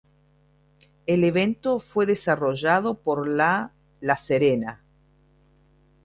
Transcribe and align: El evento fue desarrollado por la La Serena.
El 1.05 1.23
evento 1.23 1.79
fue 1.79 2.07
desarrollado 2.07 2.95
por 3.03 3.27
la 3.27 3.71
La 3.99 4.17
Serena. 4.17 4.83